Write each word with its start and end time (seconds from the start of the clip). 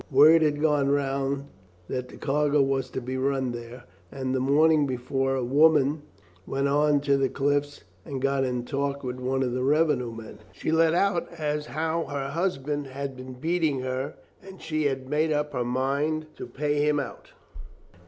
Word 0.09 0.41
had 0.41 0.59
gone 0.59 0.89
round 0.89 1.45
that 1.87 2.09
the 2.09 2.17
cargo 2.17 2.59
was 2.59 2.89
to 2.89 2.99
be 2.99 3.17
run 3.17 3.51
there, 3.51 3.83
and 4.11 4.33
the 4.33 4.39
morning 4.39 4.87
before, 4.87 5.35
a 5.35 5.43
woman 5.43 6.01
went 6.47 6.67
on 6.67 7.01
to 7.01 7.17
the 7.17 7.29
cliffs 7.29 7.83
and 8.03 8.19
got 8.19 8.43
in 8.43 8.65
talk 8.65 9.03
with 9.03 9.19
one 9.19 9.43
of 9.43 9.51
the 9.53 9.61
revenue 9.61 10.11
men. 10.11 10.39
She 10.53 10.71
let 10.71 10.95
out, 10.95 11.27
as 11.37 11.67
how 11.67 12.05
her 12.05 12.29
husband 12.29 12.87
had 12.87 13.15
been 13.15 13.33
beating 13.33 13.81
her, 13.81 14.15
and 14.41 14.59
she 14.59 14.85
had 14.85 15.07
made 15.07 15.31
up 15.31 15.53
her 15.53 15.63
mind 15.63 16.25
to 16.37 16.47
pay 16.47 16.83
him 16.87 16.99
out. 16.99 17.33